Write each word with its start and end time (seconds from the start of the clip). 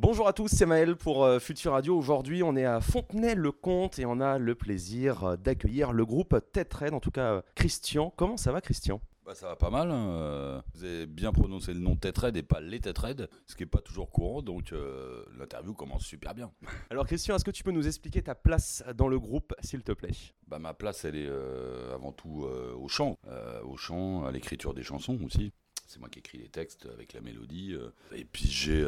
Bonjour 0.00 0.28
à 0.28 0.32
tous, 0.32 0.46
c'est 0.46 0.64
Maël 0.64 0.94
pour 0.94 1.24
euh, 1.24 1.40
Futur 1.40 1.72
Radio. 1.72 1.98
Aujourd'hui, 1.98 2.44
on 2.44 2.54
est 2.54 2.64
à 2.64 2.80
Fontenay-le-Comte 2.80 3.98
et 3.98 4.06
on 4.06 4.20
a 4.20 4.38
le 4.38 4.54
plaisir 4.54 5.24
euh, 5.24 5.36
d'accueillir 5.36 5.92
le 5.92 6.06
groupe 6.06 6.36
Tête 6.52 6.76
en 6.92 7.00
tout 7.00 7.10
cas 7.10 7.32
euh, 7.34 7.42
Christian. 7.56 8.14
Comment 8.16 8.36
ça 8.36 8.52
va, 8.52 8.60
Christian? 8.60 9.00
Bah, 9.26 9.34
ça 9.34 9.48
va 9.48 9.56
pas 9.56 9.70
mal. 9.70 9.90
hein, 9.90 10.62
Vous 10.72 10.84
avez 10.84 11.06
bien 11.06 11.32
prononcé 11.32 11.74
le 11.74 11.80
nom 11.80 11.96
Tête 11.96 12.20
et 12.36 12.44
pas 12.44 12.60
les 12.60 12.78
Tête 12.78 13.00
ce 13.44 13.56
qui 13.56 13.64
est 13.64 13.66
pas 13.66 13.80
toujours 13.80 14.12
courant. 14.12 14.40
Donc 14.40 14.72
l'interview 15.36 15.74
commence 15.74 16.04
super 16.04 16.32
bien. 16.32 16.52
Alors, 16.90 17.04
Christian, 17.04 17.34
est-ce 17.34 17.44
que 17.44 17.50
tu 17.50 17.64
peux 17.64 17.72
nous 17.72 17.88
expliquer 17.88 18.22
ta 18.22 18.36
place 18.36 18.84
dans 18.94 19.08
le 19.08 19.18
groupe, 19.18 19.52
s'il 19.62 19.82
te 19.82 19.90
plaît? 19.92 20.12
Bah, 20.46 20.60
ma 20.60 20.74
place, 20.74 21.04
elle 21.04 21.16
est 21.16 21.28
avant 21.92 22.12
tout 22.12 22.46
au 22.46 22.86
chant, 22.88 23.18
au 23.64 23.76
chant, 23.76 24.24
à 24.24 24.30
l'écriture 24.30 24.72
des 24.74 24.84
chansons 24.84 25.18
aussi. 25.24 25.52
C'est 25.88 25.98
moi 25.98 26.08
qui 26.08 26.20
écris 26.20 26.38
les 26.38 26.48
textes 26.48 26.86
avec 26.86 27.12
la 27.14 27.20
mélodie. 27.20 27.74
Et 28.14 28.24
puis 28.24 28.46
j'ai 28.46 28.86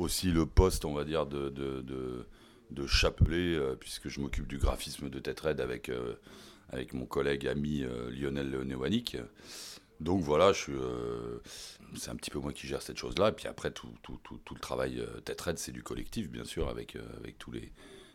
aussi 0.00 0.30
le 0.32 0.46
poste, 0.46 0.84
on 0.84 0.94
va 0.94 1.04
dire, 1.04 1.26
de, 1.26 1.50
de, 1.50 1.82
de, 1.82 2.26
de 2.70 2.86
chapelet, 2.86 3.54
euh, 3.54 3.76
puisque 3.78 4.08
je 4.08 4.20
m'occupe 4.20 4.46
du 4.48 4.58
graphisme 4.58 5.10
de 5.10 5.22
Red 5.40 5.60
avec, 5.60 5.88
euh, 5.88 6.14
avec 6.70 6.94
mon 6.94 7.06
collègue 7.06 7.46
ami 7.46 7.84
euh, 7.84 8.10
Lionel 8.10 8.50
Newanik. 8.64 9.16
Donc 10.00 10.22
voilà, 10.22 10.52
euh, 10.70 11.38
c'est 11.94 12.10
un 12.10 12.16
petit 12.16 12.30
peu 12.30 12.38
moi 12.38 12.52
qui 12.54 12.66
gère 12.66 12.80
cette 12.80 12.96
chose-là. 12.96 13.28
Et 13.28 13.32
puis 13.32 13.46
après, 13.46 13.70
tout, 13.70 13.92
tout, 14.02 14.18
tout, 14.24 14.40
tout 14.44 14.54
le 14.54 14.60
travail 14.60 15.04
Red, 15.38 15.58
c'est 15.58 15.72
du 15.72 15.82
collectif, 15.82 16.30
bien 16.30 16.44
sûr, 16.44 16.68
avec, 16.68 16.96
avec, 17.18 17.36
tous 17.36 17.50
les, 17.50 17.70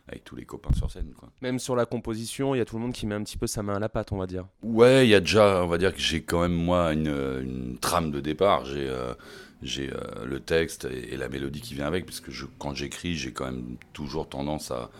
avec 0.08 0.24
tous 0.24 0.34
les 0.34 0.44
copains 0.44 0.74
sur 0.74 0.90
scène. 0.90 1.12
Quoi. 1.16 1.30
Même 1.42 1.60
sur 1.60 1.76
la 1.76 1.86
composition, 1.86 2.56
il 2.56 2.58
y 2.58 2.60
a 2.60 2.64
tout 2.64 2.74
le 2.74 2.82
monde 2.82 2.92
qui 2.92 3.06
met 3.06 3.14
un 3.14 3.22
petit 3.22 3.38
peu 3.38 3.46
sa 3.46 3.62
main 3.62 3.76
à 3.76 3.78
la 3.78 3.88
pâte, 3.88 4.10
on 4.10 4.18
va 4.18 4.26
dire. 4.26 4.46
Ouais, 4.62 5.06
il 5.06 5.10
y 5.10 5.14
a 5.14 5.20
déjà, 5.20 5.62
on 5.62 5.68
va 5.68 5.78
dire 5.78 5.94
que 5.94 6.00
j'ai 6.00 6.24
quand 6.24 6.40
même 6.40 6.56
moi 6.56 6.92
une, 6.92 7.06
une 7.06 7.78
trame 7.78 8.10
de 8.10 8.18
départ. 8.18 8.64
J'ai 8.64 8.88
euh, 8.88 9.14
j'ai 9.62 9.90
euh, 9.92 10.24
le 10.24 10.40
texte 10.40 10.84
et, 10.84 11.16
la 11.16 11.28
mélodie 11.28 11.60
qui 11.60 11.74
vient 11.74 11.86
avec, 11.86 12.06
parce 12.06 12.20
que 12.20 12.30
je, 12.30 12.46
quand 12.58 12.74
j'écris, 12.74 13.14
j'ai 13.16 13.32
quand 13.32 13.46
même 13.46 13.76
toujours 13.92 14.28
tendance 14.28 14.70
à, 14.70 14.90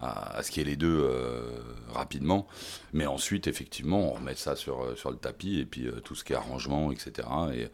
à, 0.00 0.42
ce 0.42 0.50
qu'il 0.50 0.62
y 0.62 0.66
ait 0.66 0.70
les 0.70 0.76
deux 0.76 1.00
euh, 1.02 1.48
rapidement. 1.88 2.46
Mais 2.92 3.06
ensuite, 3.06 3.46
effectivement, 3.46 4.10
on 4.10 4.14
remet 4.14 4.34
ça 4.34 4.56
sur, 4.56 4.82
euh, 4.82 4.96
sur 4.96 5.10
le 5.10 5.16
tapis, 5.16 5.58
et 5.58 5.64
puis 5.64 5.88
tout 6.04 6.14
ce 6.14 6.24
qui 6.24 6.32
est 6.32 6.36
arrangement, 6.36 6.92
etc. 6.92 7.28
Et, 7.54 7.68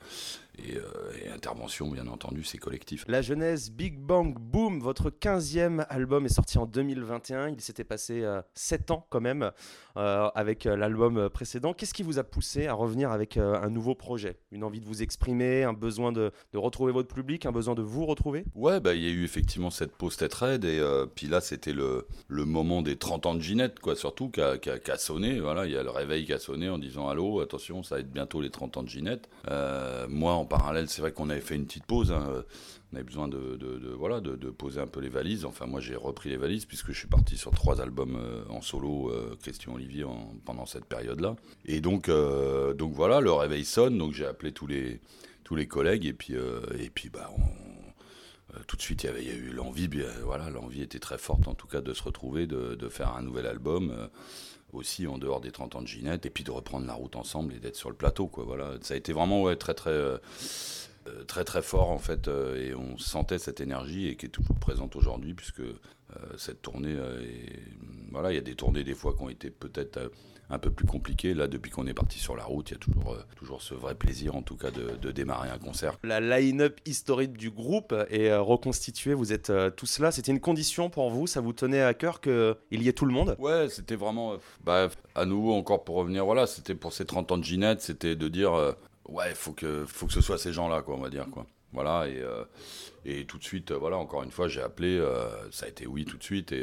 et, 0.58 0.76
euh, 0.76 0.82
et 1.24 1.28
intervention, 1.28 1.88
bien 1.90 2.06
entendu, 2.06 2.44
c'est 2.44 2.58
collectif. 2.58 3.04
La 3.08 3.22
jeunesse 3.22 3.70
Big 3.70 3.98
Bang 3.98 4.36
Boom, 4.38 4.80
votre 4.80 5.10
15e 5.10 5.86
album 5.88 6.26
est 6.26 6.34
sorti 6.34 6.58
en 6.58 6.66
2021. 6.66 7.48
Il 7.48 7.60
s'était 7.60 7.84
passé 7.84 8.22
7 8.54 8.90
ans 8.90 9.06
quand 9.10 9.20
même 9.20 9.50
euh, 9.96 10.28
avec 10.34 10.66
euh, 10.66 10.76
l'album 10.76 11.28
précédent. 11.30 11.72
Qu'est-ce 11.72 11.94
qui 11.94 12.02
vous 12.02 12.18
a 12.18 12.24
poussé 12.24 12.66
à 12.66 12.74
revenir 12.74 13.10
avec 13.12 13.36
euh, 13.36 13.54
un 13.62 13.70
nouveau 13.70 13.94
projet? 13.94 14.36
Une 14.50 14.64
envie 14.64 14.80
de 14.80 14.86
vous 14.86 15.02
exprimer, 15.02 15.64
un 15.64 15.72
besoin 15.72 16.12
de, 16.12 16.32
de 16.52 16.58
retrouver 16.58 16.92
votre 16.92 17.14
public, 17.14 17.46
un 17.46 17.52
besoin 17.52 17.74
de 17.74 17.82
vous 17.82 18.04
retrouver? 18.06 18.44
Ouais, 18.54 18.80
bah, 18.80 18.94
il 18.94 19.02
y 19.02 19.06
a 19.06 19.10
eu 19.10 19.24
effectivement 19.24 19.70
cette 19.70 19.92
pause 19.96 20.16
tête 20.16 20.34
raide, 20.34 20.64
et 20.64 20.78
euh, 20.78 21.06
puis 21.06 21.26
là, 21.28 21.40
c'était 21.40 21.72
le, 21.72 22.06
le 22.28 22.44
moment 22.44 22.82
des 22.82 22.96
30 22.96 23.26
ans 23.26 23.34
de 23.34 23.40
Ginette, 23.40 23.80
quoi, 23.80 23.96
surtout, 23.96 24.28
qui 24.30 24.40
a, 24.40 24.58
qui 24.58 24.68
a- 24.70 24.78
qui 24.78 24.90
a 24.90 24.98
sonné. 24.98 25.40
Voilà, 25.40 25.66
il 25.66 25.72
y 25.72 25.76
a 25.76 25.82
le 25.82 25.90
réveil 25.90 26.24
qui 26.26 26.32
a 26.32 26.38
sonné 26.38 26.68
en 26.68 26.78
disant 26.78 27.08
Allô, 27.08 27.40
attention, 27.40 27.82
ça 27.82 27.94
va 27.96 28.00
être 28.00 28.12
bientôt 28.12 28.40
les 28.40 28.50
30 28.50 28.76
ans 28.76 28.82
de 28.82 28.88
Ginette. 28.88 29.28
Euh, 29.48 30.06
moi, 30.08 30.34
en 30.42 30.46
parallèle, 30.46 30.88
c'est 30.88 31.00
vrai 31.00 31.12
qu'on 31.12 31.30
avait 31.30 31.40
fait 31.40 31.54
une 31.54 31.66
petite 31.66 31.86
pause. 31.86 32.12
hein, 32.12 32.44
On 32.92 32.96
avait 32.96 33.04
besoin 33.04 33.28
de, 33.28 33.94
voilà, 33.96 34.20
de, 34.20 34.50
poser 34.50 34.80
un 34.80 34.86
peu 34.86 35.00
les 35.00 35.08
valises. 35.08 35.44
Enfin, 35.44 35.66
moi, 35.66 35.80
j'ai 35.80 35.96
repris 35.96 36.28
les 36.28 36.36
valises 36.36 36.66
puisque 36.66 36.88
je 36.92 36.98
suis 36.98 37.08
parti 37.08 37.36
sur 37.36 37.52
trois 37.52 37.80
albums 37.80 38.16
euh, 38.16 38.44
en 38.50 38.60
solo, 38.60 39.10
euh, 39.10 39.36
Christian 39.40 39.74
Olivier, 39.74 40.04
en- 40.04 40.34
pendant 40.44 40.66
cette 40.66 40.84
période-là. 40.84 41.36
Et 41.64 41.80
donc, 41.80 42.08
euh, 42.08 42.74
donc 42.74 42.92
voilà, 42.92 43.20
le 43.20 43.32
réveil 43.32 43.64
sonne. 43.64 43.96
Donc, 43.98 44.12
j'ai 44.12 44.26
appelé 44.26 44.52
tous 44.52 44.66
les, 44.66 45.00
tous 45.44 45.54
les 45.56 45.66
collègues 45.66 46.04
et 46.06 46.12
puis, 46.12 46.34
et 46.78 46.90
puis 46.90 47.08
bah, 47.08 47.30
tout 48.66 48.76
de 48.76 48.82
suite, 48.82 49.04
il 49.04 49.06
y, 49.06 49.08
avait, 49.08 49.20
a 49.30 49.34
eu 49.34 49.50
l'envie, 49.52 49.88
voilà, 50.24 50.50
l'envie 50.50 50.82
était 50.82 50.98
très 50.98 51.18
forte 51.18 51.48
en 51.48 51.54
tout 51.54 51.66
cas 51.66 51.80
de 51.80 51.94
se 51.94 52.02
retrouver, 52.02 52.46
de, 52.46 52.88
faire 52.88 53.16
un 53.16 53.22
nouvel 53.22 53.46
album, 53.46 54.08
aussi 54.72 55.06
en 55.06 55.18
dehors 55.18 55.40
des 55.40 55.50
30 55.52 55.76
ans 55.76 55.82
de 55.82 55.86
Ginette, 55.86 56.24
et 56.26 56.30
puis 56.30 56.44
de 56.44 56.50
reprendre 56.50 56.86
la 56.86 56.94
route 56.94 57.16
ensemble 57.16 57.54
et 57.54 57.58
d'être 57.58 57.76
sur 57.76 57.90
le 57.90 57.96
plateau, 57.96 58.26
quoi. 58.26 58.44
Voilà, 58.44 58.72
ça 58.80 58.94
a 58.94 58.96
été 58.96 59.12
vraiment 59.12 59.54
très 59.56 59.74
très 59.74 59.90
euh, 59.90 60.18
euh, 61.08 61.24
très 61.24 61.44
très 61.44 61.62
fort 61.62 61.90
en 61.90 61.98
fait, 61.98 62.28
euh, 62.28 62.56
et 62.56 62.74
on 62.74 62.96
sentait 62.98 63.38
cette 63.38 63.60
énergie 63.60 64.06
et 64.08 64.16
qui 64.16 64.26
est 64.26 64.30
toujours 64.30 64.56
présente 64.58 64.96
aujourd'hui, 64.96 65.34
puisque 65.34 65.62
cette 66.36 66.60
tournée, 66.60 66.92
est- 66.92 67.62
voilà, 68.10 68.32
il 68.32 68.34
y 68.34 68.38
a 68.38 68.42
des 68.42 68.54
tournées 68.54 68.84
des 68.84 68.94
fois 68.94 69.14
qui 69.14 69.22
ont 69.22 69.30
été 69.30 69.50
peut-être 69.50 70.10
un 70.52 70.58
peu 70.58 70.70
plus 70.70 70.86
compliquées. 70.86 71.34
Là, 71.34 71.48
depuis 71.48 71.70
qu'on 71.70 71.86
est 71.86 71.94
parti 71.94 72.18
sur 72.18 72.36
la 72.36 72.44
route, 72.44 72.70
il 72.70 72.74
y 72.74 72.76
a 72.76 72.78
toujours 72.78 73.14
euh, 73.14 73.24
toujours 73.36 73.62
ce 73.62 73.74
vrai 73.74 73.94
plaisir 73.94 74.36
en 74.36 74.42
tout 74.42 74.56
cas 74.56 74.70
de, 74.70 74.96
de 75.00 75.10
démarrer 75.10 75.48
un 75.48 75.58
concert. 75.58 75.96
La 76.04 76.20
line-up 76.20 76.78
historique 76.86 77.32
du 77.36 77.50
groupe 77.50 77.94
est 78.10 78.28
euh, 78.28 78.40
reconstituée, 78.40 79.14
vous 79.14 79.32
êtes 79.32 79.50
euh, 79.50 79.70
tous 79.70 79.98
là. 79.98 80.12
C'était 80.12 80.30
une 80.32 80.40
condition 80.40 80.90
pour 80.90 81.10
vous, 81.10 81.26
ça 81.26 81.40
vous 81.40 81.52
tenait 81.52 81.82
à 81.82 81.94
cœur 81.94 82.20
qu'il 82.20 82.54
y 82.70 82.88
ait 82.88 82.92
tout 82.92 83.06
le 83.06 83.12
monde? 83.12 83.34
Ouais, 83.38 83.68
c'était 83.70 83.96
vraiment. 83.96 84.34
euh, 84.34 84.36
Bah, 84.62 84.88
à 85.14 85.24
nouveau, 85.24 85.54
encore 85.54 85.84
pour 85.84 85.96
revenir, 85.96 86.24
voilà, 86.24 86.46
c'était 86.46 86.74
pour 86.74 86.92
ces 86.92 87.04
30 87.06 87.32
ans 87.32 87.38
de 87.38 87.44
Ginette, 87.44 87.80
c'était 87.80 88.14
de 88.14 88.28
dire, 88.28 88.52
ouais, 89.08 89.34
faut 89.34 89.52
que, 89.52 89.84
faut 89.86 90.06
que 90.06 90.12
ce 90.12 90.20
soit 90.20 90.38
ces 90.38 90.52
gens-là, 90.52 90.82
quoi, 90.82 90.94
on 90.96 91.00
va 91.00 91.10
dire, 91.10 91.26
quoi. 91.30 91.46
Voilà, 91.72 92.06
et, 92.08 92.22
et 93.06 93.24
tout 93.24 93.38
de 93.38 93.44
suite, 93.44 93.72
voilà, 93.72 93.96
encore 93.96 94.22
une 94.22 94.30
fois, 94.30 94.46
j'ai 94.48 94.60
appelé, 94.60 95.02
ça 95.50 95.66
a 95.66 95.68
été 95.68 95.86
oui 95.86 96.04
tout 96.04 96.18
de 96.18 96.22
suite, 96.22 96.52
et, 96.52 96.62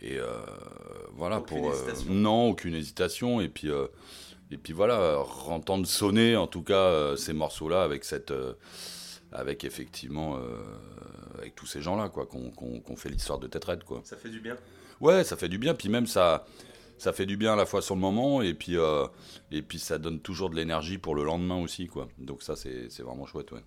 et 0.00 0.18
euh, 0.18 0.26
voilà, 1.12 1.38
Aucune 1.38 1.60
pour. 1.62 1.70
euh, 1.72 1.92
non, 2.08 2.50
aucune 2.50 2.74
hésitation, 2.74 3.40
et 3.40 3.48
puis. 3.48 3.70
euh, 3.70 3.86
et 4.52 4.58
puis 4.58 4.72
voilà, 4.72 5.18
entendre 5.48 5.86
sonner 5.88 6.36
en 6.36 6.46
tout 6.46 6.62
cas 6.62 7.16
ces 7.16 7.32
morceaux-là 7.32 7.82
avec 7.82 8.04
cette, 8.04 8.32
avec 9.32 9.64
effectivement, 9.64 10.38
avec 11.36 11.56
tous 11.56 11.66
ces 11.66 11.82
gens-là 11.82 12.10
quoi, 12.10 12.26
qu'on 12.26 12.50
qu'on 12.52 12.96
fait 12.96 13.08
l'histoire 13.08 13.40
de 13.40 13.48
Tête 13.48 13.64
Raide, 13.64 13.82
quoi. 13.82 14.02
Ça 14.04 14.16
fait 14.16 14.28
du 14.30 14.38
bien. 14.38 14.56
Ouais, 15.00 15.24
ça 15.24 15.36
fait 15.36 15.48
du 15.48 15.58
bien. 15.58 15.74
Puis 15.74 15.88
même 15.88 16.06
ça, 16.06 16.46
ça 16.96 17.12
fait 17.12 17.26
du 17.26 17.36
bien 17.36 17.54
à 17.54 17.56
la 17.56 17.66
fois 17.66 17.82
sur 17.82 17.96
le 17.96 18.00
moment 18.00 18.40
et 18.40 18.54
puis 18.54 18.76
euh, 18.78 19.08
et 19.50 19.62
puis 19.62 19.80
ça 19.80 19.98
donne 19.98 20.20
toujours 20.20 20.48
de 20.48 20.54
l'énergie 20.54 20.98
pour 20.98 21.16
le 21.16 21.24
lendemain 21.24 21.60
aussi, 21.60 21.88
quoi. 21.88 22.06
Donc 22.18 22.44
ça 22.44 22.54
c'est 22.54 22.88
c'est 22.88 23.02
vraiment 23.02 23.26
chouette, 23.26 23.50
ouais. 23.50 23.64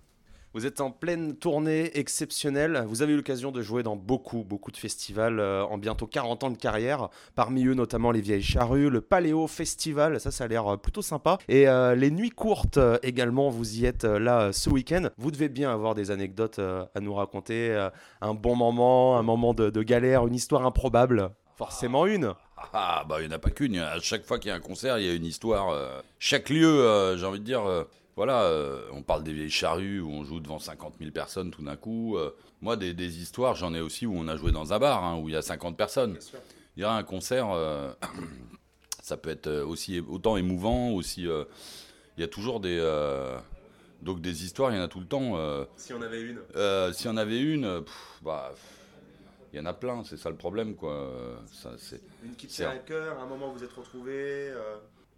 Vous 0.52 0.66
êtes 0.66 0.80
en 0.80 0.90
pleine 0.90 1.36
tournée 1.36 1.96
exceptionnelle. 1.96 2.84
Vous 2.88 3.02
avez 3.02 3.12
eu 3.12 3.16
l'occasion 3.16 3.52
de 3.52 3.62
jouer 3.62 3.84
dans 3.84 3.94
beaucoup, 3.94 4.42
beaucoup 4.42 4.72
de 4.72 4.76
festivals 4.76 5.38
euh, 5.38 5.64
en 5.64 5.78
bientôt 5.78 6.08
40 6.08 6.42
ans 6.42 6.50
de 6.50 6.56
carrière. 6.56 7.08
Parmi 7.36 7.66
eux, 7.66 7.74
notamment 7.74 8.10
les 8.10 8.20
Vieilles 8.20 8.42
Charrues, 8.42 8.90
le 8.90 9.00
Paléo 9.00 9.46
Festival. 9.46 10.18
Ça, 10.18 10.32
ça 10.32 10.44
a 10.44 10.48
l'air 10.48 10.66
euh, 10.66 10.76
plutôt 10.76 11.02
sympa. 11.02 11.38
Et 11.48 11.68
euh, 11.68 11.94
les 11.94 12.10
Nuits 12.10 12.30
Courtes 12.30 12.80
également. 13.04 13.48
Vous 13.48 13.78
y 13.78 13.86
êtes 13.86 14.02
là 14.02 14.52
ce 14.52 14.68
week-end. 14.70 15.10
Vous 15.18 15.30
devez 15.30 15.48
bien 15.48 15.72
avoir 15.72 15.94
des 15.94 16.10
anecdotes 16.10 16.58
à 16.58 17.00
nous 17.00 17.14
raconter. 17.14 17.88
un 18.20 18.34
bon 18.34 18.56
moment, 18.56 19.18
un 19.18 19.22
moment 19.22 19.54
de, 19.54 19.82
galère, 19.84 20.26
une 20.26 20.34
histoire 20.34 20.66
improbable. 20.66 21.30
Forcément 21.54 22.06
une. 22.06 22.34
Ah 22.72 23.04
bah 23.08 23.18
il 23.20 23.28
n'y 23.28 23.32
en 23.32 23.36
a 23.36 23.38
pas 23.38 23.50
qu'une. 23.50 23.78
À 23.78 24.00
chaque 24.00 24.24
fois 24.24 24.40
qu'il 24.40 24.48
y 24.48 24.52
a 24.52 24.56
un 24.56 24.60
concert, 24.60 24.98
il 24.98 25.06
y 25.06 25.08
a 25.08 25.14
une 25.14 25.24
histoire. 25.24 26.02
chaque 26.18 26.48
lieu, 26.50 27.14
j'ai 27.16 27.24
envie 27.24 27.38
de 27.38 27.44
dire. 27.44 27.62
Voilà, 28.16 28.42
euh, 28.42 28.82
on 28.92 29.02
parle 29.02 29.22
des 29.22 29.32
vieilles 29.32 29.50
charrues 29.50 30.00
où 30.00 30.10
on 30.10 30.24
joue 30.24 30.40
devant 30.40 30.58
50 30.58 30.94
000 30.98 31.10
personnes 31.10 31.50
tout 31.50 31.62
d'un 31.62 31.76
coup. 31.76 32.16
euh, 32.16 32.30
moi, 32.60 32.76
des, 32.76 32.92
des 32.92 33.20
histoires, 33.20 33.54
j'en 33.54 33.72
ai 33.72 33.80
aussi 33.80 34.06
où 34.06 34.14
on 34.14 34.28
a 34.28 34.36
joué 34.36 34.52
dans 34.52 34.72
un 34.72 34.78
bar 34.78 35.04
hein, 35.04 35.18
où 35.18 35.28
il 35.28 35.32
y 35.32 35.36
a 35.36 35.42
50 35.42 35.76
personnes. 35.76 36.18
Il 36.76 36.82
y 36.82 36.84
a 36.84 36.92
un 36.92 37.02
concert, 37.02 37.50
euh, 37.50 37.92
ça 39.02 39.16
peut 39.16 39.30
être 39.30 39.50
aussi 39.62 40.00
autant 40.00 40.36
émouvant, 40.36 40.90
aussi. 40.90 41.22
il 41.22 42.20
y 42.20 42.22
a 42.22 42.28
toujours 42.28 42.60
des. 42.60 42.78
donc 44.02 44.20
des 44.20 44.44
histoires, 44.44 44.72
il 44.72 44.76
y 44.76 44.80
en 44.80 44.84
a 44.84 44.88
tout 44.88 45.00
le 45.00 45.06
temps. 45.06 45.66
Si 45.76 45.92
on 45.94 46.02
avait 46.02 46.20
une. 46.20 46.40
y 46.54 47.08
en 47.08 47.16
avait 47.16 47.40
une, 47.40 47.82
pff, 47.84 48.18
bah, 48.22 48.50
pff, 48.52 48.62
il 49.52 49.58
y 49.58 49.60
en 49.62 49.66
a 49.66 49.72
plein, 49.72 50.04
c'est 50.04 50.16
ça 50.16 50.30
le 50.30 50.36
problème, 50.36 50.74
quoi. 50.74 51.42
Ça, 51.52 51.70
c'est, 51.78 52.02
Une 52.24 52.34
qui 52.36 52.46
tient 52.48 52.70
à 52.70 52.76
cœur, 52.76 53.18
un 53.20 53.26
moment 53.26 53.50
où 53.50 53.52
vous 53.54 53.64
êtes 53.64 53.72
retrouvés. 53.72 54.52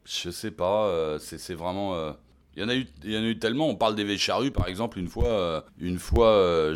je 0.04 0.30
sais 0.30 0.52
pas, 0.52 1.18
c'est, 1.18 1.38
c'est 1.38 1.54
vraiment. 1.54 2.14
Il 2.54 2.62
y 2.62 2.66
en 2.66 2.68
a 2.68 2.74
eu, 2.74 2.86
eu 3.30 3.38
tellement. 3.38 3.68
On 3.68 3.76
parle 3.76 3.94
des 3.94 4.04
vieilles 4.04 4.18
charrues, 4.18 4.50
par 4.50 4.68
exemple. 4.68 4.98
Une 4.98 5.08
fois, 5.08 5.28
euh, 5.28 5.60
euh, 5.80 6.74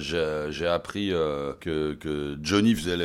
j'ai, 0.51 0.67
appris 0.67 1.13
euh, 1.13 1.53
que, 1.61 2.39
Johnny 2.43 2.75
faisait 2.75 2.97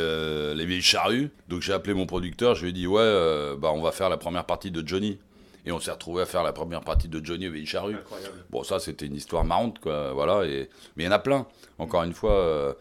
vieilles 0.65 0.81
charrues. 0.81 1.31
Donc 1.49 1.61
j'ai 1.61 1.73
appelé 1.73 1.93
mon 1.93 2.05
producteur. 2.05 2.55
Je 2.55 2.63
lui 2.63 2.69
ai 2.69 2.73
dit 2.73 2.87
ouais, 2.87 3.55
bah 3.57 3.71
on 3.73 3.81
va 3.81 3.91
faire 3.91 4.09
la 4.09 4.17
première 4.17 4.45
partie 4.45 4.71
de 4.71 4.87
Johnny. 4.87 5.19
Et 5.65 5.71
on 5.71 5.79
s'est 5.79 5.91
retrouvé 5.91 6.23
à 6.23 6.25
faire 6.25 6.43
la 6.43 6.53
première 6.53 6.81
partie 6.81 7.07
de 7.07 7.23
Johnny 7.23 7.65
charrues. 7.65 7.95
Incroyable. 7.95 8.45
Bon, 8.49 8.63
ça, 8.63 8.79
c'était 8.79 9.05
une 9.05 9.15
histoire 9.15 9.43
marrante, 9.43 9.79
quoi. 9.79 10.11
Voilà. 10.13 10.45
Et... 10.45 10.69
Mais 10.95 11.03
il 11.03 11.05
y 11.05 11.09
en 11.09 11.13
a 11.13 11.19
plein. 11.19 11.45
Encore 11.77 12.03
une 12.03 12.13
fois, 12.13 12.33
euh, 12.33 12.73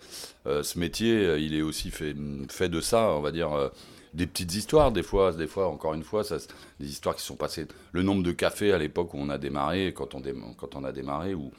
euh, 0.47 0.63
ce 0.63 0.79
métier, 0.79 1.25
euh, 1.27 1.39
il 1.39 1.55
est 1.55 1.63
aussi 1.63 1.91
fait, 1.91 2.15
fait 2.49 2.69
de 2.69 2.81
ça, 2.81 3.11
on 3.11 3.21
va 3.21 3.33
dire. 3.33 3.53
euh, 3.53 3.69
des 4.13 4.27
petites 4.27 4.55
histoires, 4.57 4.91
des 4.91 5.05
fois, 5.05 5.31
des 5.33 5.47
fois, 5.47 5.69
encore 5.69 5.95
une 5.95 6.03
fois, 6.03 6.25
ça, 6.25 6.39
des 6.81 6.89
histoires 6.91 7.15
qui 7.15 7.23
sont 7.23 7.37
passées. 7.37 7.67
Le 7.93 8.03
nombre 8.03 8.25
de 8.25 8.33
cafés 8.33 8.73
à 8.73 8.79
l'époque 8.79 9.15
où 9.15 9.19
on 9.21 9.29
a 9.29 9.39
démarré, 9.39 9.93
quand 9.95 10.17
on, 10.17 10.21
dé- 10.21 10.35
quand 10.59 10.75
on 10.75 10.83
a 10.83 10.91
démarré, 10.91 11.33
où 11.35 11.53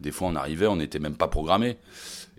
des 0.00 0.10
fois 0.10 0.26
on 0.26 0.34
arrivait, 0.34 0.66
on 0.66 0.74
n'était 0.76 0.98
même 0.98 1.14
pas 1.16 1.28
programmé. 1.28 1.76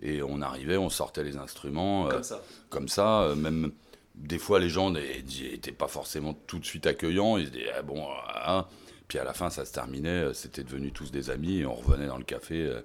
Et 0.02 0.22
on 0.22 0.42
arrivait, 0.42 0.76
on 0.76 0.90
sortait 0.90 1.24
les 1.24 1.38
instruments. 1.38 2.10
euh, 2.10 2.22
ça. 2.22 2.42
comme 2.68 2.88
ça, 2.88 3.32
même 3.36 3.72
des 4.14 4.38
fois 4.38 4.60
les 4.60 4.68
gens 4.68 4.90
n'étaient 4.90 5.72
pas 5.72 5.88
forcément 5.88 6.34
tout 6.46 6.58
de 6.58 6.64
suite 6.64 6.86
accueillants, 6.86 7.36
ils 7.36 7.46
se 7.46 7.50
disaient 7.50 7.72
ah, 7.76 7.82
bon, 7.82 8.06
hein. 8.46 8.66
puis 9.08 9.18
à 9.18 9.24
la 9.24 9.34
fin 9.34 9.50
ça 9.50 9.64
se 9.64 9.72
terminait, 9.72 10.08
euh, 10.08 10.32
c'était 10.32 10.62
devenu 10.62 10.92
tous 10.92 11.10
des 11.10 11.30
amis, 11.30 11.58
et 11.58 11.66
on 11.66 11.74
revenait 11.74 12.06
dans 12.06 12.18
le 12.18 12.24
café, 12.24 12.56
euh, 12.56 12.80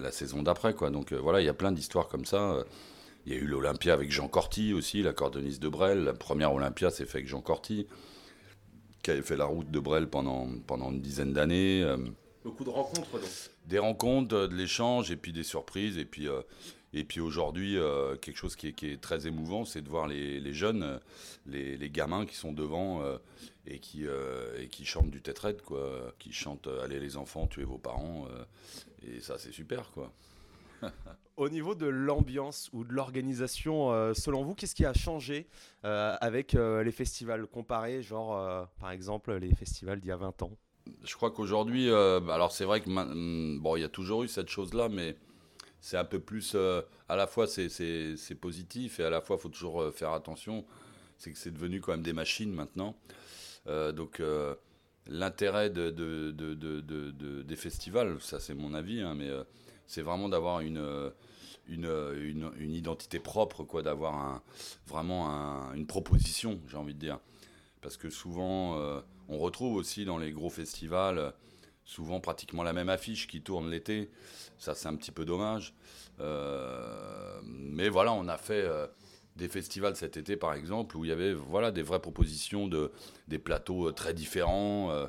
la 0.00 0.12
saison 0.12 0.42
d'après. 0.42 0.74
quoi. 0.74 0.90
Donc 0.90 1.12
voilà, 1.12 1.40
il 1.40 1.44
y 1.44 1.50
a 1.50 1.54
plein 1.54 1.72
d'histoires 1.72 2.08
comme 2.08 2.24
ça. 2.24 2.64
Il 3.26 3.32
y 3.34 3.36
a 3.36 3.38
eu 3.38 3.46
l'Olympia 3.46 3.92
avec 3.92 4.10
Jean 4.10 4.26
Corti 4.26 4.72
aussi, 4.72 5.02
la 5.02 5.12
cordoniste 5.12 5.60
de 5.60 5.68
Brel. 5.68 6.04
La 6.04 6.14
première 6.14 6.54
Olympia 6.54 6.90
s'est 6.90 7.04
faite 7.04 7.16
avec 7.16 7.28
Jean 7.28 7.42
Corti, 7.42 7.86
qui 9.02 9.10
avait 9.10 9.20
fait 9.20 9.36
la 9.36 9.44
route 9.44 9.70
de 9.70 9.78
Brel 9.78 10.08
pendant, 10.08 10.48
pendant 10.66 10.90
une 10.90 11.02
dizaine 11.02 11.34
d'années. 11.34 11.86
Beaucoup 12.42 12.64
de 12.64 12.70
rencontres 12.70 13.12
donc. 13.12 13.28
Des 13.66 13.78
rencontres, 13.78 14.46
de 14.46 14.56
l'échange 14.56 15.10
et 15.10 15.16
puis 15.16 15.34
des 15.34 15.42
surprises. 15.42 15.98
Et 15.98 16.06
puis, 16.06 16.28
et 16.94 17.04
puis 17.04 17.20
aujourd'hui, 17.20 17.76
euh, 17.76 18.16
quelque 18.16 18.36
chose 18.36 18.56
qui 18.56 18.68
est, 18.68 19.00
très 19.00 19.26
émouvant, 19.26 19.64
c'est 19.64 19.82
de 19.82 19.88
voir 19.88 20.06
les, 20.06 20.52
jeunes, 20.54 20.82
euh, 20.82 20.98
les, 21.46 21.90
gamins 21.90 22.24
qui 22.24 22.34
sont 22.34 22.52
devant 22.52 23.02
euh, 23.02 23.18
et, 23.66 23.78
qui, 23.78 24.04
et 24.04 24.68
qui 24.68 24.86
chantent 24.86 25.10
du 25.10 25.20
tête 25.20 25.62
quoi. 25.62 26.14
Qui 26.18 26.32
chantent 26.32 26.68
Allez 26.82 26.98
les 26.98 27.16
enfants, 27.16 27.46
tuez 27.46 27.64
vos 27.64 27.78
parents. 27.78 28.26
et 29.06 29.20
ça, 29.20 29.38
c'est 29.38 29.52
super, 29.52 29.90
quoi. 29.90 30.12
Au 31.36 31.48
niveau 31.48 31.74
de 31.74 31.86
l'ambiance 31.86 32.68
ou 32.72 32.84
de 32.84 32.92
l'organisation, 32.92 34.12
selon 34.14 34.42
vous, 34.42 34.54
qu'est-ce 34.54 34.74
qui 34.74 34.84
a 34.84 34.94
changé 34.94 35.46
avec 35.82 36.54
les 36.54 36.92
festivals 36.92 37.46
comparés, 37.46 38.02
genre 38.02 38.68
par 38.80 38.90
exemple 38.90 39.34
les 39.34 39.54
festivals 39.54 40.00
d'il 40.00 40.08
y 40.08 40.12
a 40.12 40.16
20 40.16 40.42
ans? 40.42 40.52
Je 41.04 41.14
crois 41.14 41.30
qu'aujourd'hui, 41.30 41.90
alors 41.90 42.50
c'est 42.50 42.64
vrai 42.64 42.80
que 42.80 42.88
hmm, 42.88 43.60
bon, 43.60 43.76
il 43.76 43.82
y 43.82 43.84
a 43.84 43.88
toujours 43.88 44.22
eu 44.22 44.28
cette 44.28 44.48
chose-là, 44.48 44.88
mais 44.88 45.16
c'est 45.80 45.96
un 45.96 46.04
peu 46.04 46.20
plus. 46.20 46.52
Euh, 46.54 46.82
à 47.08 47.16
la 47.16 47.26
fois, 47.26 47.46
c'est 47.46 48.38
positif 48.40 49.00
et 49.00 49.04
à 49.04 49.10
la 49.10 49.20
fois, 49.20 49.36
il 49.36 49.42
faut 49.42 49.48
toujours 49.48 49.82
euh, 49.82 49.90
faire 49.90 50.12
attention. 50.12 50.64
C'est 51.16 51.32
que 51.32 51.38
c'est 51.38 51.50
devenu 51.50 51.80
quand 51.80 51.92
même 51.92 52.02
des 52.02 52.12
machines 52.12 52.52
maintenant. 52.52 52.96
Euh, 53.66 53.92
donc, 53.92 54.22
l'intérêt 55.06 55.70
de, 55.70 55.90
de, 55.90 56.30
de, 56.30 57.42
des 57.42 57.56
festivals, 57.56 58.20
ça 58.20 58.38
c'est 58.38 58.54
mon 58.54 58.72
avis, 58.74 59.00
hein, 59.00 59.14
mais 59.14 59.28
c'est 59.86 60.02
vraiment 60.02 60.28
d'avoir 60.28 60.60
une, 60.60 61.10
une, 61.66 62.50
une, 62.58 62.72
identité 62.72 63.18
propre, 63.18 63.64
quoi, 63.64 63.82
d'avoir 63.82 64.14
un, 64.14 64.42
vraiment 64.86 65.28
un, 65.28 65.74
une 65.74 65.86
proposition, 65.86 66.60
j'ai 66.68 66.76
envie 66.76 66.94
de 66.94 67.00
dire. 67.00 67.18
Parce 67.80 67.96
que 67.96 68.10
souvent, 68.10 69.02
on 69.28 69.38
retrouve 69.38 69.74
aussi 69.74 70.04
dans 70.04 70.18
les 70.18 70.30
gros 70.30 70.50
festivals 70.50 71.32
souvent 71.88 72.20
pratiquement 72.20 72.62
la 72.62 72.74
même 72.74 72.90
affiche 72.90 73.26
qui 73.26 73.40
tourne 73.40 73.70
l'été. 73.70 74.10
Ça, 74.58 74.74
c'est 74.74 74.88
un 74.88 74.94
petit 74.94 75.10
peu 75.10 75.24
dommage. 75.24 75.74
Euh, 76.20 77.40
mais 77.44 77.88
voilà, 77.88 78.12
on 78.12 78.28
a 78.28 78.36
fait 78.36 78.62
euh, 78.62 78.86
des 79.36 79.48
festivals 79.48 79.96
cet 79.96 80.18
été, 80.18 80.36
par 80.36 80.52
exemple, 80.52 80.98
où 80.98 81.06
il 81.06 81.08
y 81.08 81.12
avait 81.12 81.32
voilà, 81.32 81.70
des 81.70 81.80
vraies 81.80 82.00
propositions, 82.00 82.68
de, 82.68 82.92
des 83.26 83.38
plateaux 83.38 83.88
euh, 83.88 83.92
très 83.92 84.12
différents. 84.12 85.08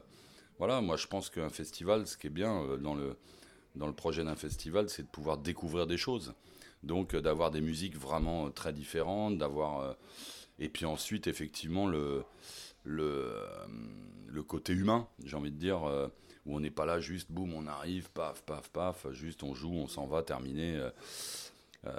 voilà, 0.58 0.80
moi, 0.80 0.96
je 0.96 1.08
pense 1.08 1.30
qu'un 1.30 1.50
festival, 1.50 2.08
ce 2.08 2.16
qui 2.16 2.28
est 2.28 2.32
bien 2.32 2.78
dans, 2.78 2.96
le, 2.96 3.94
projet 3.94 4.24
d'un 4.24 4.38
festival, 4.38 4.88
c'est 4.88 5.04
de 5.04 5.10
pouvoir 5.10 5.38
découvrir 5.38 5.86
des 5.86 5.98
choses. 5.98 6.34
Donc, 6.84 7.14
d'avoir 7.14 7.52
des 7.52 7.60
musiques 7.60 7.98
vraiment 7.98 8.52
très 8.52 8.72
différentes, 8.72 9.38
d'avoir. 9.38 9.98
et 10.60 10.70
puis 10.70 10.86
ensuite, 10.86 11.28
effectivement, 11.28 11.88
le, 11.88 12.24
côté 14.42 14.74
humain, 14.74 15.08
j'ai 15.24 15.36
envie 15.36 15.52
de 15.52 15.58
dire 15.58 15.82
où 16.46 16.56
on 16.56 16.60
n'est 16.60 16.72
pas 16.72 16.86
là 16.86 17.00
juste 17.00 17.32
boum, 17.32 17.54
on 17.54 17.68
arrive, 17.68 18.10
paf, 18.12 18.42
paf, 18.44 18.70
paf, 18.70 19.08
juste 19.12 19.44
on 19.44 19.54
joue, 19.54 19.72
on 19.72 19.88
s'en 19.88 20.08
va, 20.08 20.24
terminé. 20.24 20.76
Euh, 20.76 20.90
euh, 21.86 21.94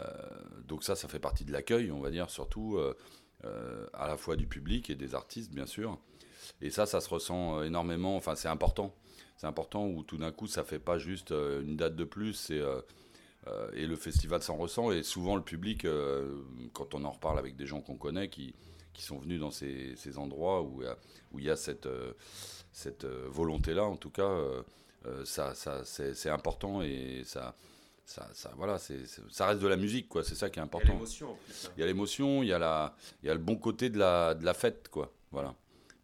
donc 0.66 0.84
ça, 0.84 0.96
ça 0.96 1.08
fait 1.08 1.18
partie 1.18 1.44
de 1.44 1.52
l'accueil, 1.52 1.90
on 1.90 2.00
va 2.00 2.10
dire, 2.10 2.30
surtout 2.30 2.78
euh, 2.78 3.86
à 3.92 4.08
la 4.08 4.16
fois 4.16 4.36
du 4.36 4.46
public 4.46 4.90
et 4.90 4.94
des 4.94 5.14
artistes, 5.14 5.52
bien 5.52 5.66
sûr. 5.66 5.98
Et 6.60 6.70
ça, 6.70 6.86
ça 6.86 7.00
se 7.00 7.08
ressent 7.08 7.62
énormément, 7.62 8.16
enfin 8.16 8.34
c'est 8.34 8.48
important. 8.48 8.94
C'est 9.36 9.46
important 9.46 9.86
où 9.86 10.02
tout 10.02 10.18
d'un 10.18 10.32
coup, 10.32 10.46
ça 10.46 10.64
fait 10.64 10.78
pas 10.78 10.98
juste 10.98 11.30
une 11.30 11.76
date 11.76 11.96
de 11.96 12.04
plus 12.04 12.50
et, 12.50 12.62
et 13.72 13.86
le 13.86 13.96
festival 13.96 14.42
s'en 14.42 14.56
ressent. 14.56 14.92
Et 14.92 15.02
souvent, 15.02 15.36
le 15.36 15.42
public, 15.42 15.86
quand 16.74 16.94
on 16.94 17.04
en 17.04 17.10
reparle 17.10 17.38
avec 17.38 17.56
des 17.56 17.64
gens 17.64 17.80
qu'on 17.80 17.96
connaît, 17.96 18.28
qui, 18.28 18.54
qui 18.92 19.02
sont 19.02 19.18
venus 19.18 19.40
dans 19.40 19.50
ces, 19.50 19.94
ces 19.96 20.18
endroits 20.18 20.62
où, 20.62 20.82
où 21.32 21.38
il 21.38 21.44
y 21.44 21.50
a 21.50 21.56
cette 21.56 21.88
cette 22.72 23.04
euh, 23.04 23.26
volonté-là, 23.28 23.84
en 23.84 23.96
tout 23.96 24.10
cas, 24.10 24.28
euh, 24.28 24.62
euh, 25.06 25.24
ça, 25.24 25.54
ça 25.54 25.84
c'est 25.84 26.30
important 26.30 26.82
et 26.82 27.22
ça, 27.24 27.54
ça, 28.04 28.28
ça, 28.32 28.52
voilà, 28.56 28.78
c'est, 28.78 29.00
ça 29.30 29.46
reste 29.46 29.60
de 29.60 29.68
la 29.68 29.76
musique, 29.76 30.08
quoi. 30.08 30.24
C'est 30.24 30.34
ça 30.34 30.50
qui 30.50 30.58
est 30.58 30.62
important. 30.62 31.00
Hein. 31.02 31.34
Il 31.76 31.80
y 31.80 31.82
a 31.82 31.86
l'émotion, 31.86 32.42
il 32.42 32.48
y 32.48 32.52
a 32.52 32.58
la, 32.58 32.94
il 33.22 33.26
y 33.26 33.30
a 33.30 33.34
le 33.34 33.40
bon 33.40 33.56
côté 33.56 33.90
de 33.90 33.98
la, 33.98 34.34
de 34.34 34.44
la 34.44 34.54
fête, 34.54 34.88
quoi. 34.88 35.12
Voilà. 35.30 35.54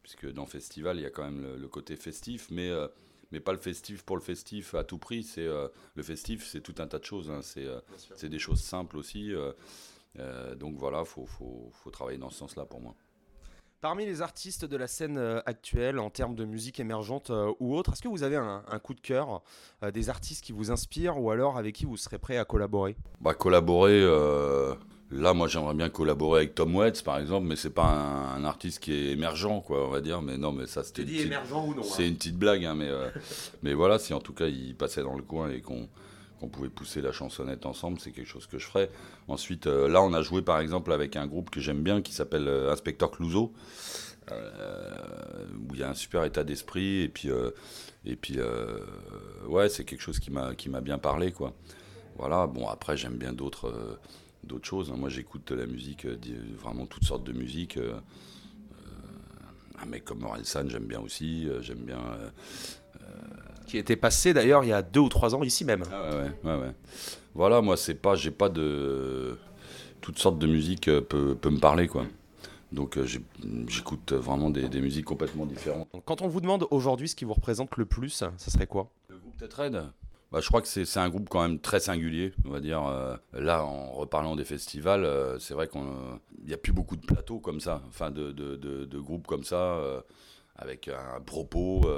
Puisque 0.02 0.30
dans 0.32 0.46
festival, 0.46 0.98
il 0.98 1.02
y 1.02 1.06
a 1.06 1.10
quand 1.10 1.24
même 1.24 1.56
le, 1.56 1.68
côté 1.68 1.96
festif, 1.96 2.48
mais 2.50 2.70
mais 3.32 3.40
pas 3.40 3.50
le 3.50 3.58
festif 3.58 4.04
pour 4.04 4.14
le 4.14 4.22
festif 4.22 4.76
à 4.76 4.84
tout 4.84 4.98
prix. 4.98 5.24
C'est 5.24 5.48
le 5.48 6.02
festif, 6.04 6.46
c'est 6.46 6.60
tout 6.60 6.76
un 6.78 6.86
tas 6.86 7.00
de 7.00 7.04
choses. 7.04 7.28
Hein. 7.28 7.40
C'est 7.42 7.66
c'est 8.14 8.28
des 8.28 8.38
choses 8.38 8.60
simples 8.60 8.98
aussi. 8.98 9.32
Donc 10.56 10.76
voilà, 10.76 11.04
faut, 11.04 11.26
faut, 11.26 11.70
faut 11.72 11.90
travailler 11.90 12.18
dans 12.18 12.30
ce 12.30 12.38
sens-là 12.38 12.64
pour 12.64 12.80
moi. 12.80 12.94
Parmi 13.82 14.06
les 14.06 14.22
artistes 14.22 14.64
de 14.64 14.76
la 14.76 14.86
scène 14.86 15.18
euh, 15.18 15.40
actuelle 15.44 15.98
en 15.98 16.08
termes 16.08 16.34
de 16.34 16.46
musique 16.46 16.80
émergente 16.80 17.28
euh, 17.28 17.52
ou 17.60 17.76
autre, 17.76 17.92
est-ce 17.92 18.00
que 18.00 18.08
vous 18.08 18.22
avez 18.22 18.36
un, 18.36 18.62
coup 18.82 18.94
de 18.94 19.00
cœur, 19.00 19.42
euh, 19.82 19.90
des 19.90 20.08
artistes 20.08 20.42
qui 20.42 20.52
vous 20.52 20.70
inspirent 20.70 21.20
ou 21.20 21.30
alors 21.30 21.58
avec 21.58 21.74
qui 21.74 21.84
vous 21.84 21.98
serez 21.98 22.18
prêt 22.18 22.38
à 22.38 22.46
collaborer? 22.46 22.96
Bah 23.20 23.34
collaborer, 23.34 24.00
là 25.10 25.34
moi 25.34 25.46
j'aimerais 25.46 25.74
bien 25.74 25.90
collaborer 25.90 26.40
avec 26.40 26.54
Tom 26.54 26.74
Waits 26.74 27.02
par 27.04 27.18
exemple, 27.18 27.46
mais 27.46 27.54
c'est 27.54 27.70
pas 27.70 27.86
un, 27.86 28.44
artiste 28.44 28.80
qui 28.80 28.92
est 28.92 29.12
émergent 29.12 29.62
quoi, 29.62 29.86
on 29.86 29.90
va 29.90 30.00
dire. 30.00 30.22
Mais 30.22 30.38
non, 30.38 30.52
mais 30.52 30.66
ça 30.66 30.82
c'était. 30.82 31.02
émergent 31.02 31.68
ou 31.68 31.74
non 31.74 31.82
C'est 31.82 32.04
hein. 32.04 32.08
une 32.08 32.16
petite 32.16 32.38
blague, 32.38 32.64
hein, 32.64 32.74
mais 32.74 32.90
mais 33.62 33.74
voilà, 33.74 33.98
si 33.98 34.14
en 34.14 34.20
tout 34.20 34.32
cas 34.32 34.46
il 34.46 34.74
passait 34.74 35.02
dans 35.02 35.16
le 35.16 35.22
coin 35.22 35.50
et 35.50 35.60
qu'on 35.60 35.88
qu'on 36.46 36.48
pouvait 36.50 36.68
pousser 36.68 37.00
la 37.00 37.12
chansonnette 37.12 37.66
ensemble, 37.66 37.98
c'est 37.98 38.12
quelque 38.12 38.28
chose 38.28 38.46
que 38.46 38.58
je 38.58 38.66
ferais. 38.66 38.88
Ensuite, 39.28 39.66
euh, 39.66 39.88
là, 39.88 40.02
on 40.02 40.12
a 40.12 40.22
joué 40.22 40.42
par 40.42 40.60
exemple 40.60 40.92
avec 40.92 41.16
un 41.16 41.26
groupe 41.26 41.50
que 41.50 41.60
j'aime 41.60 41.82
bien 41.82 42.02
qui 42.02 42.12
s'appelle 42.12 42.46
euh, 42.46 42.72
Inspecteur 42.72 43.10
Clouseau, 43.10 43.52
euh, 44.30 45.46
où 45.68 45.74
il 45.74 45.80
y 45.80 45.82
a 45.82 45.90
un 45.90 45.94
super 45.94 46.24
état 46.24 46.44
d'esprit 46.44 47.02
et 47.02 47.08
puis 47.08 47.28
et 48.04 48.16
puis 48.16 48.38
ouais, 49.46 49.68
c'est 49.68 49.84
quelque 49.84 50.00
chose 50.00 50.18
qui 50.18 50.30
m'a 50.30 50.80
bien 50.80 50.98
parlé 50.98 51.32
quoi. 51.32 51.52
Voilà. 52.16 52.46
Bon, 52.46 52.68
après, 52.68 52.96
j'aime 52.96 53.16
bien 53.16 53.32
d'autres 53.32 53.98
choses. 54.62 54.90
Hein. 54.90 54.96
Moi, 54.96 55.08
j'écoute 55.08 55.50
la 55.50 55.66
musique, 55.66 56.06
vraiment 56.58 56.86
toutes 56.86 57.04
sortes 57.04 57.24
de 57.24 57.32
musique. 57.32 57.78
un 59.78 59.86
mec 59.86 60.04
comme 60.04 60.24
Orelsan, 60.24 60.68
j'aime 60.68 60.86
bien 60.86 61.00
aussi. 61.00 61.48
j'aime 61.60 61.84
bien 61.84 62.00
qui 63.66 63.78
était 63.78 63.96
passé 63.96 64.32
d'ailleurs 64.32 64.64
il 64.64 64.68
y 64.68 64.72
a 64.72 64.82
deux 64.82 65.00
ou 65.00 65.08
trois 65.08 65.34
ans 65.34 65.42
ici 65.42 65.64
même. 65.64 65.82
Ah 65.92 66.10
ouais, 66.10 66.50
ouais, 66.50 66.60
ouais. 66.60 66.72
Voilà, 67.34 67.60
moi 67.60 67.76
c'est 67.76 67.94
pas, 67.94 68.14
j'ai 68.14 68.30
pas 68.30 68.48
de 68.48 69.36
toutes 70.00 70.18
sortes 70.18 70.38
de 70.38 70.46
musique 70.46 70.88
euh, 70.88 71.00
peut, 71.00 71.34
peut 71.34 71.50
me 71.50 71.58
parler 71.58 71.88
quoi. 71.88 72.06
Donc 72.72 72.96
euh, 72.96 73.06
j'écoute 73.68 74.12
vraiment 74.12 74.50
des, 74.50 74.68
des, 74.68 74.80
musiques 74.80 75.04
complètement 75.04 75.46
différentes. 75.46 75.88
Quand 76.04 76.22
on 76.22 76.28
vous 76.28 76.40
demande 76.40 76.66
aujourd'hui 76.70 77.08
ce 77.08 77.16
qui 77.16 77.24
vous 77.24 77.34
représente 77.34 77.76
le 77.76 77.86
plus, 77.86 78.10
ça 78.10 78.32
serait 78.38 78.66
quoi? 78.66 78.90
Le 79.08 79.18
groupe 79.18 79.36
Tetred 79.36 79.84
bah, 80.32 80.40
je 80.40 80.48
crois 80.48 80.60
que 80.60 80.66
c'est 80.66 80.98
un 80.98 81.08
groupe 81.08 81.28
quand 81.28 81.40
même 81.40 81.60
très 81.60 81.78
singulier, 81.78 82.32
on 82.44 82.50
va 82.50 82.58
dire. 82.58 82.84
Euh, 82.84 83.16
là, 83.32 83.64
en 83.64 83.92
reparlant 83.92 84.34
des 84.34 84.44
festivals, 84.44 85.08
c'est 85.38 85.54
vrai 85.54 85.68
qu'il 85.68 85.80
n'y 86.44 86.52
a 86.52 86.56
plus 86.56 86.72
beaucoup 86.72 86.96
de 86.96 87.06
plateaux 87.06 87.38
comme 87.38 87.60
ça, 87.60 87.80
enfin 87.88 88.10
de, 88.10 88.32
de, 88.32 88.56
de, 88.56 88.84
de 88.86 88.98
groupes 88.98 89.28
comme 89.28 89.44
ça, 89.44 89.80
avec 90.56 90.88
un 90.88 91.20
propos, 91.20 91.88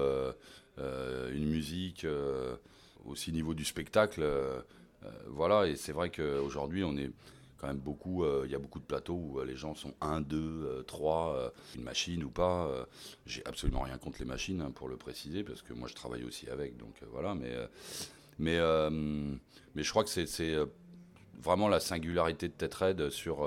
une 1.32 1.46
musique, 1.46 2.04
euh, 2.04 2.56
aussi 3.04 3.30
au 3.30 3.32
niveau 3.32 3.54
du 3.54 3.64
spectacle. 3.64 4.22
Euh, 4.22 4.60
voilà, 5.26 5.66
et 5.66 5.76
c'est 5.76 5.92
vrai 5.92 6.10
qu'aujourd'hui, 6.10 6.84
on 6.84 6.96
est 6.96 7.10
quand 7.56 7.66
même 7.66 7.78
beaucoup, 7.78 8.24
il 8.44 8.50
y 8.50 8.54
a 8.54 8.58
beaucoup 8.58 8.78
de 8.78 8.84
plateaux 8.84 9.14
où 9.14 9.42
les 9.42 9.56
gens 9.56 9.74
sont 9.74 9.92
1, 10.00 10.20
2, 10.20 10.84
3, 10.86 11.52
une 11.74 11.82
machine 11.82 12.22
ou 12.22 12.30
pas. 12.30 12.86
J'ai 13.26 13.44
absolument 13.46 13.80
rien 13.80 13.98
contre 13.98 14.20
les 14.20 14.24
machines, 14.24 14.60
hein, 14.60 14.70
pour 14.72 14.88
le 14.88 14.96
préciser, 14.96 15.42
parce 15.42 15.62
que 15.62 15.72
moi 15.72 15.88
je 15.88 15.94
travaille 15.94 16.22
aussi 16.22 16.48
avec, 16.50 16.76
donc 16.76 16.94
voilà, 17.10 17.34
mais, 17.34 17.52
mais, 18.38 18.60
mais 19.74 19.82
je 19.82 19.90
crois 19.90 20.04
que 20.04 20.10
c'est 20.10 20.56
vraiment 21.42 21.66
la 21.66 21.80
singularité 21.80 22.46
de 22.46 22.52
Tetraed 22.52 23.10
sur, 23.10 23.44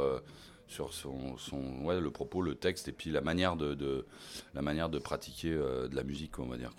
sur 0.68 0.94
son, 0.94 1.38
son 1.38 1.86
ouais, 1.86 2.02
le 2.02 2.12
propos, 2.12 2.42
le 2.42 2.56
texte, 2.56 2.90
et 2.90 2.94
puis 2.94 3.12
la 3.12 3.22
manière 3.22 3.56
de, 3.56 4.06
la 4.54 4.62
manière 4.62 4.90
de 4.90 5.00
pratiquer 5.00 5.52
de 5.52 5.96
la 5.96 6.04
musique, 6.04 6.38
on 6.38 6.48
va 6.48 6.58
dire. 6.58 6.74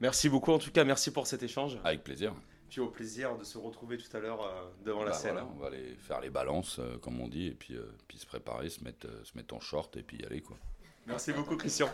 Merci 0.00 0.28
beaucoup 0.28 0.52
en 0.52 0.58
tout 0.58 0.70
cas, 0.70 0.84
merci 0.84 1.10
pour 1.10 1.26
cet 1.26 1.42
échange. 1.42 1.78
Avec 1.84 2.04
plaisir. 2.04 2.34
Puis 2.68 2.80
au 2.80 2.88
plaisir 2.88 3.36
de 3.36 3.44
se 3.44 3.58
retrouver 3.58 3.96
tout 3.96 4.14
à 4.16 4.20
l'heure 4.20 4.42
euh, 4.42 4.70
devant 4.84 5.04
la 5.04 5.10
bah, 5.10 5.16
scène. 5.16 5.38
on 5.54 5.60
va 5.60 5.68
aller 5.68 5.96
faire 6.00 6.20
les 6.20 6.30
balances, 6.30 6.78
euh, 6.80 6.98
comme 6.98 7.20
on 7.20 7.28
dit, 7.28 7.46
et 7.46 7.54
puis, 7.54 7.74
euh, 7.74 7.84
puis 8.08 8.18
se 8.18 8.26
préparer, 8.26 8.68
se 8.68 8.82
mettre, 8.82 9.06
se 9.24 9.36
mettre 9.36 9.54
en 9.54 9.60
short 9.60 9.96
et 9.96 10.02
puis 10.02 10.18
y 10.18 10.26
aller. 10.26 10.40
Quoi. 10.40 10.56
Merci 11.06 11.32
beaucoup 11.32 11.56
Christian. 11.56 11.84